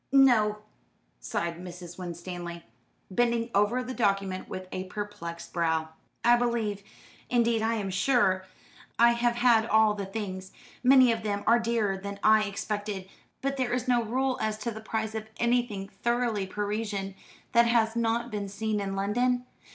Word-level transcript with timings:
"No," 0.11 0.57
sighed 1.19 1.59
Mrs. 1.59 1.99
Winstanley, 1.99 2.63
bending 3.11 3.51
over 3.53 3.83
the 3.83 3.93
document 3.93 4.49
with 4.49 4.67
a 4.71 4.85
perplexed 4.85 5.53
brow, 5.53 5.89
"I 6.23 6.37
believe 6.37 6.81
indeed, 7.29 7.61
I 7.61 7.75
am 7.75 7.91
sure 7.91 8.47
I 8.97 9.11
have 9.11 9.35
had 9.35 9.67
all 9.67 9.93
the 9.93 10.07
things. 10.07 10.53
Many 10.83 11.11
of 11.11 11.21
them 11.21 11.43
are 11.45 11.59
dearer 11.59 11.97
than 11.97 12.19
I 12.23 12.45
expected; 12.45 13.07
but 13.43 13.57
there 13.57 13.73
is 13.73 13.87
no 13.87 14.01
rule 14.03 14.39
as 14.41 14.57
to 14.63 14.71
the 14.71 14.81
price 14.81 15.13
of 15.13 15.29
anything 15.37 15.87
thoroughly 15.87 16.47
Parisian, 16.47 17.13
that 17.51 17.67
has 17.67 17.95
not 17.95 18.31
been 18.31 18.49
seen 18.49 18.79
in 18.79 18.95
London. 18.95 19.45